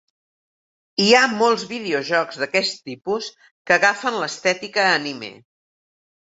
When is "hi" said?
1.03-1.09